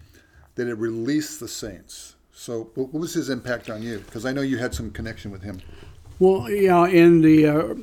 that 0.58 0.68
it 0.68 0.74
released 0.74 1.40
the 1.40 1.48
saints." 1.48 2.16
So, 2.32 2.70
what 2.76 2.92
was 2.92 3.14
his 3.14 3.30
impact 3.30 3.68
on 3.68 3.82
you? 3.82 3.98
Because 3.98 4.24
I 4.24 4.32
know 4.32 4.42
you 4.42 4.58
had 4.58 4.72
some 4.72 4.92
connection 4.92 5.32
with 5.32 5.42
him. 5.42 5.60
Well, 6.20 6.48
yeah, 6.48 6.86
in 6.86 7.20
the 7.20 7.46
uh, 7.46 7.74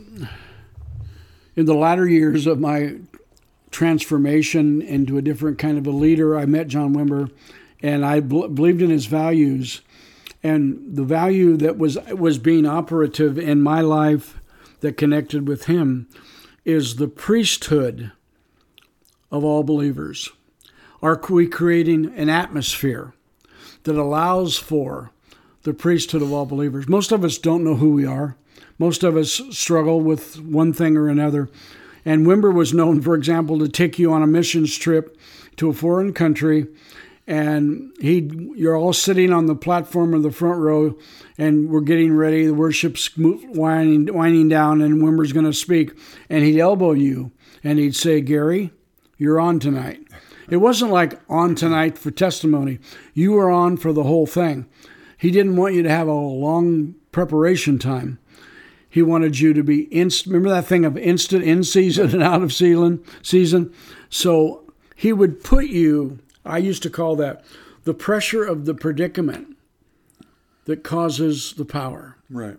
in 1.55 1.65
the 1.65 1.73
latter 1.73 2.07
years 2.07 2.47
of 2.47 2.59
my 2.59 2.95
transformation 3.71 4.81
into 4.81 5.17
a 5.17 5.21
different 5.21 5.57
kind 5.57 5.77
of 5.77 5.85
a 5.85 5.91
leader, 5.91 6.37
I 6.37 6.45
met 6.45 6.69
John 6.69 6.95
Wimber, 6.95 7.31
and 7.81 8.05
I 8.05 8.21
bel 8.21 8.47
believed 8.47 8.81
in 8.81 8.89
his 8.89 9.07
values, 9.07 9.81
and 10.41 10.95
the 10.95 11.03
value 11.03 11.57
that 11.57 11.77
was 11.77 11.97
was 12.11 12.37
being 12.37 12.65
operative 12.65 13.37
in 13.37 13.61
my 13.61 13.81
life 13.81 14.39
that 14.79 14.97
connected 14.97 15.47
with 15.47 15.65
him 15.65 16.07
is 16.63 16.95
the 16.95 17.07
priesthood 17.07 18.11
of 19.31 19.43
all 19.43 19.63
believers. 19.63 20.31
Are 21.01 21.21
we 21.29 21.47
creating 21.47 22.13
an 22.15 22.29
atmosphere 22.29 23.13
that 23.83 23.95
allows 23.95 24.57
for 24.57 25.11
the 25.63 25.73
priesthood 25.73 26.21
of 26.21 26.31
all 26.31 26.45
believers? 26.45 26.87
Most 26.87 27.11
of 27.11 27.23
us 27.23 27.37
don't 27.37 27.63
know 27.63 27.75
who 27.75 27.91
we 27.91 28.05
are. 28.05 28.37
Most 28.77 29.03
of 29.03 29.15
us 29.15 29.41
struggle 29.51 30.01
with 30.01 30.39
one 30.41 30.73
thing 30.73 30.97
or 30.97 31.07
another. 31.07 31.49
And 32.03 32.25
Wimber 32.25 32.53
was 32.53 32.73
known, 32.73 33.01
for 33.01 33.15
example, 33.15 33.59
to 33.59 33.67
take 33.67 33.97
you 33.97 34.13
on 34.13 34.21
a 34.21 34.27
missions 34.27 34.77
trip 34.77 35.17
to 35.57 35.69
a 35.69 35.73
foreign 35.73 36.13
country, 36.13 36.67
and 37.27 37.91
he, 37.99 38.29
you're 38.55 38.75
all 38.75 38.93
sitting 38.93 39.33
on 39.33 39.47
the 39.47 39.55
platform 39.55 40.13
of 40.13 40.21
the 40.21 40.31
front 40.31 40.59
row, 40.59 40.97
and 41.37 41.69
we're 41.69 41.81
getting 41.81 42.15
ready. 42.15 42.45
The 42.45 42.53
worship's 42.53 43.09
winding, 43.17 44.13
winding 44.13 44.49
down, 44.49 44.81
and 44.81 45.01
Wimber's 45.01 45.33
going 45.33 45.45
to 45.45 45.53
speak, 45.53 45.97
and 46.29 46.43
he'd 46.43 46.59
elbow 46.59 46.91
you, 46.91 47.31
and 47.63 47.79
he'd 47.79 47.95
say, 47.95 48.21
"Gary, 48.21 48.71
you're 49.17 49.39
on 49.39 49.59
tonight." 49.59 50.05
It 50.49 50.57
wasn't 50.57 50.91
like 50.91 51.19
on 51.29 51.55
tonight 51.55 51.97
for 51.97 52.11
testimony. 52.11 52.79
You 53.13 53.33
were 53.33 53.49
on 53.49 53.77
for 53.77 53.91
the 53.93 54.03
whole 54.03 54.27
thing. 54.27 54.67
He 55.17 55.31
didn't 55.31 55.55
want 55.55 55.73
you 55.73 55.83
to 55.83 55.89
have 55.89 56.07
a 56.07 56.13
long 56.13 56.95
preparation 57.11 57.79
time. 57.79 58.19
He 58.89 59.01
wanted 59.01 59.39
you 59.39 59.53
to 59.53 59.63
be 59.63 59.83
instant. 59.85 60.33
Remember 60.33 60.55
that 60.55 60.67
thing 60.67 60.85
of 60.85 60.97
instant 60.97 61.43
in 61.43 61.63
season 61.63 62.11
and 62.11 62.23
out 62.23 62.41
of 62.41 62.53
season. 62.53 63.03
Season. 63.21 63.73
So 64.09 64.71
he 64.95 65.11
would 65.11 65.43
put 65.43 65.65
you. 65.65 66.19
I 66.45 66.59
used 66.59 66.83
to 66.83 66.89
call 66.89 67.15
that 67.17 67.43
the 67.83 67.93
pressure 67.93 68.43
of 68.43 68.65
the 68.65 68.73
predicament 68.73 69.57
that 70.65 70.83
causes 70.83 71.53
the 71.53 71.65
power. 71.65 72.17
Right. 72.29 72.57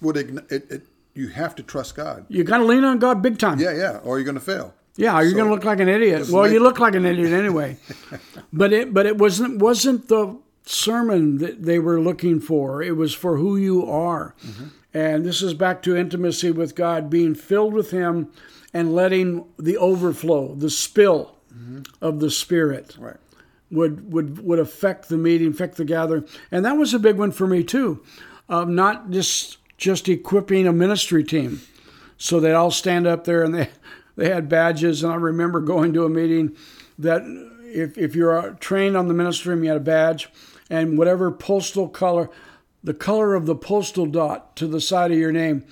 Would 0.00 0.16
it, 0.16 0.52
it, 0.52 0.70
it, 0.70 0.82
you 1.14 1.28
have 1.28 1.54
to 1.56 1.62
trust 1.62 1.94
God. 1.94 2.26
You 2.28 2.44
got 2.44 2.58
to 2.58 2.64
lean 2.64 2.84
on 2.84 2.98
God 2.98 3.22
big 3.22 3.38
time. 3.38 3.58
Yeah, 3.58 3.72
yeah, 3.72 4.00
or 4.02 4.18
you're 4.18 4.24
going 4.24 4.34
to 4.34 4.40
fail. 4.40 4.74
Yeah, 4.96 5.20
you're 5.20 5.30
So- 5.30 5.36
going 5.36 5.48
to 5.48 5.54
look 5.54 5.64
like 5.64 5.80
an 5.80 5.88
idiot. 5.88 6.28
Well, 6.28 6.42
like- 6.42 6.52
you 6.52 6.60
look 6.60 6.78
like 6.78 6.94
an 6.94 7.06
idiot 7.06 7.32
anyway. 7.32 7.76
but 8.52 8.72
it 8.72 8.92
but 8.92 9.06
it 9.06 9.18
wasn't 9.18 9.58
wasn't 9.58 10.08
the 10.08 10.36
sermon 10.64 11.38
that 11.38 11.62
they 11.64 11.78
were 11.78 12.00
looking 12.00 12.40
for. 12.40 12.82
It 12.82 12.96
was 12.96 13.14
for 13.14 13.36
who 13.38 13.56
you 13.56 13.84
are. 13.86 14.34
Mm-hmm. 14.46 14.64
And 14.94 15.24
this 15.24 15.40
is 15.42 15.54
back 15.54 15.82
to 15.82 15.96
intimacy 15.96 16.50
with 16.50 16.74
God, 16.74 17.08
being 17.08 17.34
filled 17.34 17.72
with 17.72 17.90
him 17.90 18.28
and 18.74 18.94
letting 18.94 19.46
the 19.58 19.76
overflow, 19.78 20.54
the 20.54 20.70
spill 20.70 21.36
of 22.00 22.20
the 22.20 22.30
spirit 22.30 22.96
Right. 22.98 23.16
would 23.70 24.12
would 24.12 24.44
would 24.44 24.58
affect 24.58 25.08
the 25.08 25.16
meeting, 25.18 25.48
affect 25.48 25.76
the 25.76 25.84
gathering, 25.84 26.26
and 26.50 26.64
that 26.64 26.76
was 26.76 26.92
a 26.94 26.98
big 26.98 27.16
one 27.16 27.30
for 27.32 27.46
me 27.46 27.62
too. 27.64 28.02
Um, 28.48 28.74
not 28.74 29.10
just 29.10 29.58
just 29.78 30.08
equipping 30.08 30.66
a 30.66 30.72
ministry 30.72 31.24
team, 31.24 31.60
so 32.18 32.40
they 32.40 32.52
all 32.52 32.70
stand 32.70 33.06
up 33.06 33.24
there 33.24 33.42
and 33.42 33.54
they 33.54 33.68
they 34.16 34.28
had 34.28 34.48
badges. 34.48 35.02
And 35.02 35.12
I 35.12 35.16
remember 35.16 35.60
going 35.60 35.92
to 35.94 36.04
a 36.04 36.08
meeting 36.08 36.56
that 36.98 37.22
if 37.64 37.96
if 37.96 38.14
you're 38.14 38.36
uh, 38.36 38.54
trained 38.60 38.96
on 38.96 39.08
the 39.08 39.14
ministry, 39.14 39.56
you 39.56 39.68
had 39.68 39.76
a 39.76 39.80
badge, 39.80 40.28
and 40.68 40.98
whatever 40.98 41.30
postal 41.30 41.88
color, 41.88 42.30
the 42.84 42.94
color 42.94 43.34
of 43.34 43.46
the 43.46 43.56
postal 43.56 44.06
dot 44.06 44.54
to 44.56 44.66
the 44.66 44.80
side 44.80 45.10
of 45.10 45.18
your 45.18 45.32
name, 45.32 45.64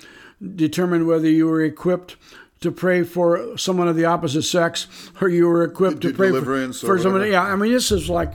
determined 0.57 1.07
whether 1.07 1.29
you 1.29 1.47
were 1.47 1.63
equipped. 1.63 2.17
To 2.61 2.71
pray 2.71 3.05
for 3.05 3.57
someone 3.57 3.89
of 3.89 3.97
the 3.97 4.05
opposite 4.05 4.43
sex, 4.43 4.87
or 5.19 5.31
you 5.31 5.47
were 5.47 5.65
equipped 5.65 6.03
To 6.03 6.13
to 6.13 6.15
pray 6.15 6.31
for, 6.31 6.73
for 6.75 6.99
someone. 6.99 7.27
Yeah, 7.27 7.43
I 7.43 7.57
mean, 7.57 7.73
this 7.73 7.91
is 7.91 8.11
like 8.11 8.35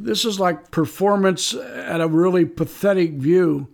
this 0.00 0.24
is 0.24 0.40
like 0.40 0.72
performance 0.72 1.54
at 1.54 2.00
a 2.00 2.08
really 2.08 2.44
pathetic 2.44 3.12
view. 3.12 3.68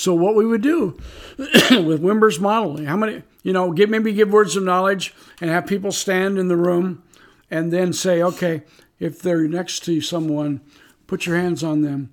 So 0.00 0.14
what 0.14 0.34
we 0.34 0.46
would 0.46 0.62
do 0.62 0.98
with 1.36 2.00
Wimber's 2.00 2.40
modeling, 2.40 2.86
how 2.86 2.96
many, 2.96 3.22
you 3.42 3.52
know, 3.52 3.70
give 3.70 3.90
maybe 3.90 4.14
give 4.14 4.30
words 4.30 4.56
of 4.56 4.62
knowledge 4.62 5.12
and 5.42 5.50
have 5.50 5.66
people 5.66 5.92
stand 5.92 6.38
in 6.38 6.48
the 6.48 6.56
room 6.56 7.02
and 7.50 7.70
then 7.70 7.92
say, 7.92 8.22
okay, 8.22 8.62
if 8.98 9.20
they're 9.20 9.46
next 9.46 9.80
to 9.84 10.00
someone, 10.00 10.62
put 11.06 11.26
your 11.26 11.36
hands 11.36 11.62
on 11.62 11.82
them 11.82 12.10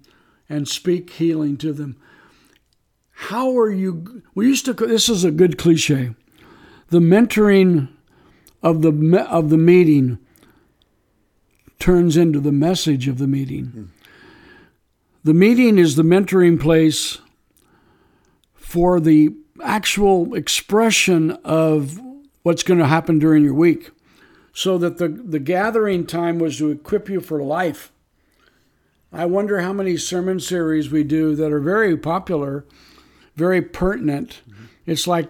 and 0.49 0.67
speak 0.67 1.11
healing 1.11 1.55
to 1.59 1.71
them. 1.71 1.95
How 3.11 3.57
are 3.57 3.71
you? 3.71 4.21
We 4.35 4.47
used 4.47 4.65
to. 4.65 4.73
This 4.73 5.07
is 5.07 5.23
a 5.23 5.31
good 5.31 5.57
cliche. 5.57 6.13
The 6.89 6.99
mentoring 6.99 7.87
of 8.61 8.81
the 8.81 9.25
of 9.29 9.49
the 9.49 9.57
meeting 9.57 10.19
turns 11.79 12.17
into 12.17 12.41
the 12.41 12.51
message 12.51 13.07
of 13.07 13.17
the 13.17 13.27
meeting. 13.27 13.65
Hmm. 13.67 13.83
The 15.23 15.33
meeting 15.33 15.77
is 15.77 15.95
the 15.95 16.03
mentoring 16.03 16.59
place 16.59 17.19
for 18.67 18.99
the 18.99 19.33
actual 19.63 20.35
expression 20.35 21.31
of 21.45 22.01
what's 22.43 22.63
going 22.63 22.81
to 22.81 22.85
happen 22.85 23.17
during 23.17 23.41
your 23.41 23.53
week. 23.53 23.91
So 24.51 24.77
that 24.79 24.97
the, 24.97 25.07
the 25.07 25.39
gathering 25.39 26.05
time 26.05 26.37
was 26.37 26.57
to 26.57 26.69
equip 26.69 27.07
you 27.07 27.21
for 27.21 27.41
life. 27.41 27.93
I 29.13 29.25
wonder 29.25 29.61
how 29.61 29.71
many 29.71 29.95
sermon 29.95 30.41
series 30.41 30.91
we 30.91 31.05
do 31.05 31.33
that 31.37 31.53
are 31.53 31.61
very 31.61 31.95
popular, 31.95 32.65
very 33.37 33.61
pertinent. 33.61 34.41
Mm-hmm. 34.49 34.65
It's 34.85 35.07
like 35.07 35.29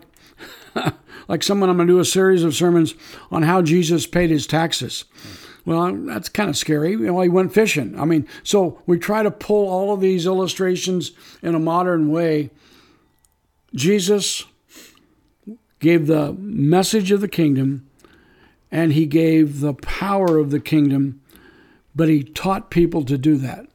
like 1.27 1.43
someone 1.43 1.69
I'm 1.69 1.77
going 1.77 1.87
to 1.87 1.93
do 1.93 1.99
a 1.99 2.05
series 2.05 2.43
of 2.43 2.55
sermons 2.55 2.95
on 3.29 3.43
how 3.43 3.61
Jesus 3.61 4.07
paid 4.07 4.31
his 4.31 4.47
taxes. 4.47 5.05
Mm. 5.21 5.65
Well, 5.67 5.93
that's 5.93 6.29
kind 6.29 6.49
of 6.49 6.57
scary. 6.57 6.91
You 6.91 7.05
know, 7.05 7.21
he 7.21 7.29
went 7.29 7.53
fishing. 7.53 7.99
I 7.99 8.05
mean, 8.05 8.27
so 8.41 8.81
we 8.87 8.97
try 8.97 9.21
to 9.21 9.29
pull 9.29 9.67
all 9.67 9.93
of 9.93 10.01
these 10.01 10.25
illustrations 10.25 11.11
in 11.43 11.53
a 11.53 11.59
modern 11.59 12.09
way. 12.09 12.49
Jesus 13.77 14.45
gave 15.79 16.07
the 16.07 16.33
message 16.33 17.11
of 17.11 17.21
the 17.21 17.27
kingdom 17.27 17.87
and 18.71 18.93
he 18.93 19.05
gave 19.05 19.59
the 19.59 19.73
power 19.73 20.37
of 20.37 20.49
the 20.49 20.59
kingdom, 20.59 21.21
but 21.95 22.09
he 22.09 22.23
taught 22.23 22.71
people 22.71 23.05
to 23.05 23.17
do 23.17 23.37
that. 23.37 23.67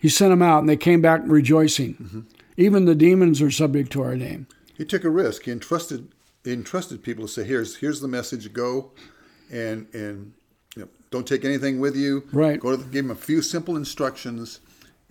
He 0.00 0.08
sent 0.08 0.30
them 0.30 0.42
out 0.42 0.60
and 0.60 0.68
they 0.68 0.76
came 0.76 1.02
back 1.02 1.22
rejoicing. 1.24 1.94
Mm-hmm. 1.94 2.20
Even 2.56 2.84
the 2.84 2.94
demons 2.94 3.42
are 3.42 3.50
subject 3.50 3.90
to 3.92 4.02
our 4.02 4.16
name. 4.16 4.46
He 4.76 4.84
took 4.84 5.02
a 5.02 5.10
risk. 5.10 5.42
He 5.42 5.50
entrusted 5.50 6.08
he 6.44 6.52
entrusted 6.52 7.02
people 7.02 7.26
to 7.26 7.32
say, 7.32 7.42
"Here's 7.42 7.76
here's 7.76 8.00
the 8.00 8.08
message. 8.08 8.52
Go, 8.52 8.90
and 9.50 9.86
and 9.94 10.34
you 10.76 10.82
know, 10.82 10.88
don't 11.10 11.26
take 11.26 11.44
anything 11.44 11.80
with 11.80 11.96
you. 11.96 12.28
Right. 12.32 12.60
Go 12.60 12.72
to 12.72 12.76
the, 12.76 12.84
gave 12.84 13.04
them 13.04 13.10
a 13.10 13.14
few 13.14 13.40
simple 13.40 13.76
instructions, 13.76 14.60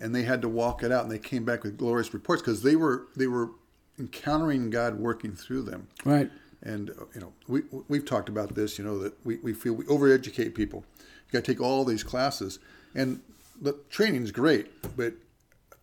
and 0.03 0.13
they 0.13 0.23
had 0.23 0.41
to 0.41 0.49
walk 0.49 0.83
it 0.83 0.91
out. 0.91 1.03
And 1.03 1.11
they 1.11 1.17
came 1.17 1.45
back 1.45 1.63
with 1.63 1.77
glorious 1.77 2.13
reports 2.13 2.41
because 2.41 2.61
they 2.61 2.75
were 2.75 3.07
they 3.15 3.27
were 3.27 3.51
encountering 3.97 4.69
God 4.69 4.99
working 4.99 5.33
through 5.33 5.63
them. 5.63 5.87
Right. 6.03 6.29
And 6.61 6.89
uh, 6.89 7.05
you 7.15 7.21
know, 7.21 7.33
we 7.47 7.61
we've 7.87 8.05
talked 8.05 8.27
about 8.27 8.53
this. 8.53 8.77
You 8.77 8.83
know 8.83 8.99
that 8.99 9.13
we, 9.25 9.37
we 9.37 9.53
feel 9.53 9.73
we 9.73 9.85
overeducate 9.85 10.53
people. 10.55 10.83
You 10.99 11.39
got 11.39 11.45
to 11.45 11.51
take 11.51 11.61
all 11.61 11.85
these 11.85 12.03
classes, 12.03 12.59
and 12.93 13.21
the 13.61 13.79
training's 13.89 14.31
great, 14.31 14.67
but 14.97 15.13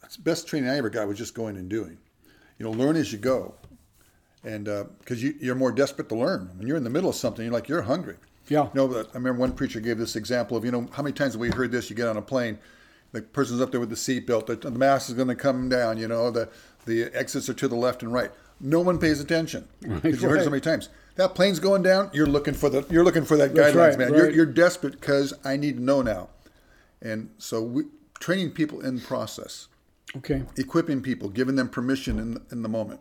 the 0.02 0.22
best 0.22 0.46
training 0.46 0.68
I 0.68 0.76
ever 0.76 0.90
got 0.90 1.08
was 1.08 1.18
just 1.18 1.34
going 1.34 1.56
and 1.56 1.68
doing. 1.68 1.96
You 2.58 2.66
know, 2.66 2.72
learn 2.72 2.96
as 2.96 3.12
you 3.12 3.18
go, 3.18 3.54
and 4.44 4.66
because 4.98 5.22
you, 5.22 5.34
you're 5.40 5.54
more 5.54 5.72
desperate 5.72 6.08
to 6.10 6.14
learn 6.14 6.50
when 6.56 6.66
you're 6.66 6.76
in 6.76 6.84
the 6.84 6.90
middle 6.90 7.08
of 7.08 7.16
something. 7.16 7.44
You're 7.44 7.54
like 7.54 7.68
you're 7.68 7.82
hungry. 7.82 8.16
Yeah. 8.48 8.64
You 8.64 8.70
know, 8.74 8.88
but 8.88 9.08
I 9.08 9.14
remember 9.14 9.40
one 9.40 9.52
preacher 9.52 9.80
gave 9.80 9.96
this 9.96 10.14
example 10.14 10.56
of 10.56 10.64
you 10.64 10.70
know 10.70 10.88
how 10.92 11.02
many 11.02 11.14
times 11.14 11.32
have 11.34 11.40
we 11.40 11.50
heard 11.50 11.72
this? 11.72 11.88
You 11.88 11.96
get 11.96 12.08
on 12.08 12.16
a 12.16 12.22
plane, 12.22 12.58
the 13.12 13.22
person's 13.22 13.60
up 13.60 13.70
there 13.70 13.80
with 13.80 13.90
the 13.90 13.96
seatbelt, 13.96 14.46
the, 14.46 14.56
the 14.56 14.70
mask 14.70 15.08
is 15.08 15.14
going 15.14 15.28
to 15.28 15.34
come 15.34 15.68
down. 15.68 15.98
You 15.98 16.08
know, 16.08 16.30
the 16.30 16.48
the 16.86 17.04
exits 17.14 17.48
are 17.48 17.54
to 17.54 17.68
the 17.68 17.76
left 17.76 18.02
and 18.02 18.12
right. 18.12 18.30
No 18.60 18.80
one 18.80 18.98
pays 18.98 19.20
attention 19.20 19.68
because 19.80 20.22
you 20.22 20.28
heard 20.28 20.36
right. 20.36 20.44
so 20.44 20.50
many 20.50 20.60
times. 20.60 20.88
That 21.16 21.34
plane's 21.34 21.60
going 21.60 21.82
down. 21.82 22.10
You're 22.12 22.26
looking 22.26 22.54
for 22.54 22.70
the 22.70 22.86
you're 22.90 23.04
looking 23.04 23.24
for 23.24 23.36
that 23.36 23.54
That's 23.54 23.74
guidelines, 23.74 23.88
right, 23.90 23.98
man. 23.98 24.14
You're, 24.14 24.30
you're 24.30 24.46
desperate 24.46 25.00
because 25.00 25.34
I 25.44 25.56
need 25.56 25.76
to 25.76 25.82
know 25.82 26.02
now, 26.02 26.28
and 27.02 27.30
so 27.38 27.62
we 27.62 27.84
training 28.20 28.50
people 28.52 28.80
in 28.80 29.00
process, 29.00 29.68
Okay. 30.16 30.42
equipping 30.56 31.02
people, 31.02 31.28
giving 31.28 31.56
them 31.56 31.68
permission 31.68 32.18
in 32.18 32.40
in 32.50 32.62
the 32.62 32.68
moment. 32.68 33.00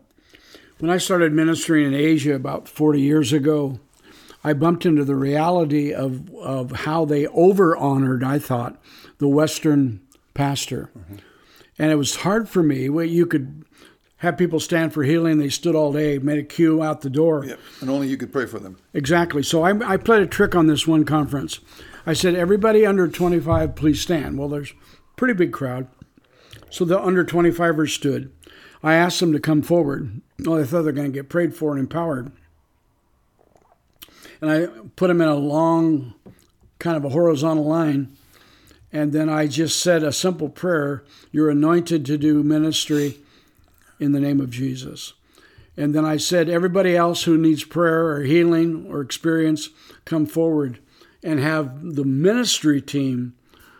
When 0.78 0.90
I 0.90 0.96
started 0.96 1.32
ministering 1.32 1.86
in 1.86 1.94
Asia 1.94 2.34
about 2.34 2.66
40 2.66 3.02
years 3.02 3.34
ago, 3.34 3.78
I 4.42 4.54
bumped 4.54 4.86
into 4.86 5.04
the 5.04 5.14
reality 5.14 5.92
of, 5.92 6.34
of 6.36 6.70
how 6.70 7.04
they 7.04 7.26
over 7.28 7.76
honored, 7.76 8.24
I 8.24 8.38
thought, 8.38 8.80
the 9.20 9.28
Western 9.28 10.00
pastor. 10.34 10.90
And 11.78 11.92
it 11.92 11.96
was 11.96 12.16
hard 12.16 12.48
for 12.48 12.62
me. 12.62 12.88
Well, 12.88 13.04
you 13.04 13.26
could 13.26 13.64
have 14.18 14.36
people 14.36 14.60
stand 14.60 14.92
for 14.92 15.02
healing, 15.02 15.38
they 15.38 15.48
stood 15.48 15.74
all 15.74 15.94
day, 15.94 16.18
made 16.18 16.38
a 16.38 16.42
queue 16.42 16.82
out 16.82 17.00
the 17.00 17.08
door. 17.08 17.42
Yep. 17.44 17.58
And 17.80 17.88
only 17.88 18.06
you 18.08 18.18
could 18.18 18.30
pray 18.30 18.44
for 18.44 18.58
them. 18.58 18.76
Exactly. 18.92 19.42
So 19.42 19.62
I, 19.62 19.92
I 19.92 19.96
played 19.96 20.22
a 20.22 20.26
trick 20.26 20.54
on 20.54 20.66
this 20.66 20.86
one 20.86 21.04
conference. 21.04 21.60
I 22.04 22.12
said, 22.12 22.34
everybody 22.34 22.84
under 22.84 23.08
25, 23.08 23.74
please 23.74 24.00
stand. 24.02 24.38
Well, 24.38 24.48
there's 24.48 24.72
a 24.72 25.16
pretty 25.16 25.32
big 25.32 25.52
crowd. 25.52 25.88
So 26.68 26.84
the 26.84 27.00
under 27.00 27.24
25ers 27.24 27.94
stood. 27.94 28.30
I 28.82 28.92
asked 28.94 29.20
them 29.20 29.32
to 29.32 29.40
come 29.40 29.62
forward. 29.62 30.20
Oh, 30.46 30.56
they 30.56 30.64
thought 30.64 30.82
they're 30.82 30.92
going 30.92 31.10
to 31.10 31.18
get 31.18 31.30
prayed 31.30 31.54
for 31.54 31.70
and 31.70 31.80
empowered. 31.80 32.30
And 34.42 34.50
I 34.50 34.66
put 34.96 35.08
them 35.08 35.22
in 35.22 35.28
a 35.28 35.34
long, 35.34 36.14
kind 36.78 36.96
of 36.96 37.06
a 37.06 37.10
horizontal 37.10 37.64
line. 37.64 38.16
And 38.92 39.12
then 39.12 39.28
I 39.28 39.46
just 39.46 39.80
said 39.80 40.02
a 40.02 40.12
simple 40.12 40.48
prayer 40.48 41.04
You're 41.30 41.50
anointed 41.50 42.04
to 42.06 42.18
do 42.18 42.42
ministry 42.42 43.18
in 43.98 44.12
the 44.12 44.20
name 44.20 44.40
of 44.40 44.50
Jesus. 44.50 45.12
And 45.76 45.94
then 45.94 46.04
I 46.04 46.16
said, 46.16 46.48
everybody 46.48 46.96
else 46.96 47.22
who 47.22 47.38
needs 47.38 47.64
prayer 47.64 48.08
or 48.08 48.22
healing 48.22 48.86
or 48.88 49.00
experience, 49.00 49.70
come 50.04 50.26
forward 50.26 50.78
and 51.22 51.40
have 51.40 51.94
the 51.94 52.04
ministry 52.04 52.82
team 52.82 53.34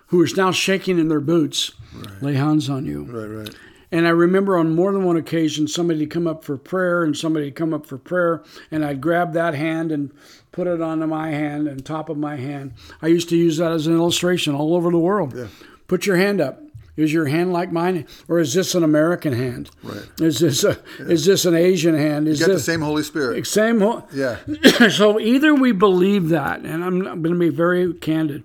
who 0.07 0.23
is 0.23 0.37
now 0.37 0.51
shaking 0.51 0.99
in 0.99 1.09
their 1.09 1.21
boots 1.21 1.73
lay 2.21 2.35
hands 2.35 2.69
on 2.71 2.87
you. 2.87 3.05
Right, 3.05 3.27
right. 3.27 3.55
And 3.93 4.07
I 4.07 4.11
remember 4.11 4.57
on 4.57 4.75
more 4.75 4.93
than 4.93 5.05
one 5.05 5.17
occasion, 5.17 5.67
somebody 5.67 6.07
come 6.07 6.27
up 6.29 6.45
for 6.45 6.57
prayer 6.57 7.03
and 7.03 7.17
somebody 7.17 7.51
come 7.51 7.75
up 7.75 7.87
for 7.87 7.99
prayer, 7.99 8.43
and 8.71 8.85
I'd 8.85 9.01
grab 9.01 9.33
that 9.33 9.55
hand 9.55 9.91
and 9.91 10.13
put 10.53 10.67
it 10.69 10.81
onto 10.81 11.07
my 11.07 11.31
hand 11.31 11.67
and 11.67 11.85
top 11.85 12.09
of 12.09 12.17
my 12.17 12.37
hand. 12.37 12.73
I 13.03 13.09
used 13.09 13.29
to 13.31 13.37
use 13.37 13.57
that 13.57 13.73
as 13.73 13.87
an 13.89 13.95
illustration 13.95 14.55
all 14.55 14.75
over 14.77 14.91
the 14.91 14.99
world. 14.99 15.35
Yeah. 15.37 15.49
Put 15.89 16.07
your 16.07 16.17
hand 16.17 16.41
up. 16.41 16.63
Is 16.97 17.13
your 17.15 17.27
hand 17.27 17.53
like 17.53 17.73
mine, 17.73 18.07
or 18.29 18.41
is 18.41 18.53
this 18.53 18.75
an 18.75 18.85
American 18.85 19.33
hand? 19.33 19.71
Right. 19.83 20.03
Is 20.21 20.39
this 20.41 20.65
a, 20.65 20.79
is 20.99 21.25
this 21.25 21.45
an 21.47 21.55
Asian 21.55 21.95
hand? 21.97 22.29
Is 22.29 22.41
You 22.41 22.47
got 22.47 22.51
the 22.53 22.57
this 22.57 22.67
same 22.67 22.83
Holy 22.83 23.03
Spirit. 23.03 23.47
same? 23.47 23.81
ho- 23.81 24.07
Yeah. 24.13 24.37
so 24.91 25.19
either 25.19 25.55
we 25.55 25.73
believe 25.73 26.29
that, 26.29 26.61
and 26.61 26.85
I'm, 26.85 27.07
I'm 27.07 27.23
going 27.23 27.33
to 27.33 27.39
be 27.39 27.49
very 27.49 27.93
candid. 27.95 28.43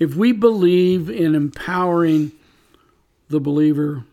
If 0.00 0.14
we 0.14 0.32
believe 0.32 1.10
in 1.10 1.34
empowering 1.34 2.32
the 3.28 3.40
believer 3.40 4.04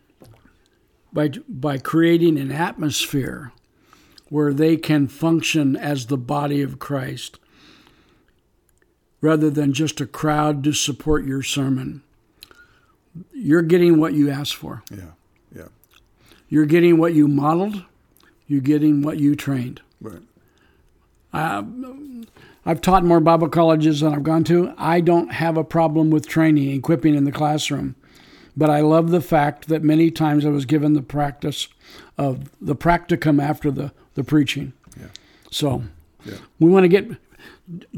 by 1.16 1.30
by 1.50 1.80
creating 1.80 2.38
an 2.38 2.52
atmosphere 2.52 3.52
where 4.30 4.54
they 4.54 4.78
can 4.78 5.08
function 5.08 5.76
as 5.76 6.06
the 6.06 6.18
body 6.18 6.62
of 6.62 6.78
Christ, 6.78 7.40
rather 9.22 9.50
than 9.50 9.74
just 9.74 10.02
a 10.02 10.06
crowd 10.06 10.64
to 10.66 10.74
support 10.74 11.26
your 11.26 11.42
sermon, 11.42 12.04
you're 13.34 13.62
getting 13.62 14.00
what 14.00 14.14
you 14.14 14.30
asked 14.30 14.56
for. 14.56 14.84
Yeah. 14.92 15.12
Yeah. 15.56 15.68
You're 16.50 16.66
getting 16.66 16.98
what 16.98 17.14
you 17.14 17.28
modeled. 17.28 17.84
You're 18.48 18.62
getting 18.62 19.02
what 19.02 19.18
you 19.18 19.36
trained. 19.36 19.82
Right. 20.02 20.22
I've 21.34 22.82
taught 22.82 23.04
more 23.06 23.20
Bible 23.20 23.50
colleges 23.50 24.00
than 24.02 24.14
I've 24.14 24.24
gone 24.24 24.44
to. 24.46 24.74
I 24.78 25.02
don't 25.02 25.32
have 25.32 25.56
a 25.56 25.64
problem 25.64 26.10
with 26.10 26.28
training, 26.28 26.72
equipping 26.72 27.16
in 27.16 27.24
the 27.24 27.32
classroom. 27.32 27.96
But 28.58 28.70
I 28.70 28.80
love 28.82 29.10
the 29.12 29.22
fact 29.22 29.68
that 29.68 29.84
many 29.84 30.10
times 30.12 30.46
I 30.46 30.50
was 30.50 30.66
given 30.66 30.94
the 30.94 31.02
practice 31.02 31.68
of 32.18 32.50
the 32.62 32.76
practicum 32.76 33.42
after 33.44 33.70
the, 33.72 33.92
the 34.14 34.24
preaching. 34.24 34.74
Yeah. 35.00 35.08
So 35.52 35.84
Yeah. 36.26 36.38
we 36.60 36.70
want 36.70 36.84
to 36.86 36.88
get 36.88 37.10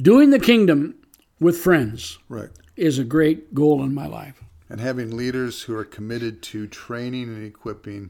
doing 0.02 0.32
the 0.32 0.40
kingdom 0.40 0.96
with 1.40 1.58
friends 1.58 2.18
Right. 2.30 2.50
is 2.76 2.98
a 2.98 3.04
great 3.04 3.54
goal 3.54 3.84
in 3.84 3.94
my 3.94 4.08
life. 4.08 4.42
And 4.70 4.82
having 4.82 5.16
leaders 5.16 5.62
who 5.62 5.76
are 5.76 5.86
committed 5.86 6.42
to 6.44 6.68
training 6.68 7.24
and 7.30 7.44
equipping 7.46 8.10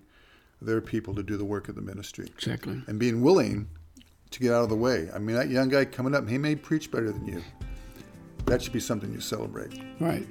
their 0.62 0.82
people 0.82 1.13
to 1.16 1.22
do 1.24 1.38
the 1.38 1.46
work 1.46 1.70
of 1.70 1.75
the 1.75 1.82
ministry 1.82 2.25
Exactly. 2.36 2.82
and 2.88 2.98
being 2.98 3.22
willing 3.22 3.68
to 4.32 4.39
get 4.39 4.54
out 4.54 4.63
of 4.63 4.70
the 4.70 4.75
way. 4.75 5.10
I 5.13 5.20
mean, 5.20 5.36
that 5.36 5.50
young 5.50 5.70
guy 5.70 5.86
coming 5.86 6.16
up, 6.16 6.27
he 6.27 6.38
may 6.38 6.56
preach 6.56 6.89
better 6.92 7.12
than 7.12 7.25
you. 7.27 7.42
That 8.46 8.62
should 8.62 8.74
be 8.74 8.80
something 8.80 9.12
you 9.13 9.20
celebrate. 9.20 9.80
Right. 10.00 10.25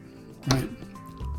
Right. 0.50 0.68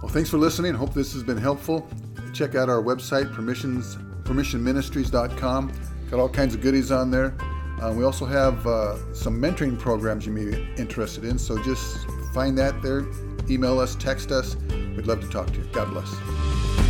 Well, 0.01 0.11
thanks 0.11 0.29
for 0.29 0.37
listening. 0.37 0.73
Hope 0.73 0.93
this 0.93 1.13
has 1.13 1.23
been 1.23 1.37
helpful. 1.37 1.87
Check 2.33 2.55
out 2.55 2.69
our 2.69 2.81
website, 2.81 3.33
permissions, 3.33 3.95
permissionministries.com. 4.23 5.73
Got 6.11 6.19
all 6.19 6.29
kinds 6.29 6.53
of 6.53 6.61
goodies 6.61 6.91
on 6.91 7.09
there. 7.09 7.35
Uh, 7.81 7.93
we 7.93 8.03
also 8.03 8.25
have 8.25 8.65
uh, 8.65 9.13
some 9.13 9.39
mentoring 9.39 9.77
programs 9.77 10.25
you 10.25 10.31
may 10.31 10.45
be 10.45 10.67
interested 10.77 11.23
in. 11.23 11.37
So 11.37 11.61
just 11.63 12.05
find 12.33 12.57
that 12.57 12.81
there. 12.81 13.05
Email 13.49 13.79
us, 13.79 13.95
text 13.95 14.31
us. 14.31 14.55
We'd 14.69 15.07
love 15.07 15.21
to 15.21 15.29
talk 15.29 15.47
to 15.47 15.53
you. 15.53 15.63
God 15.71 15.89
bless. 15.89 16.86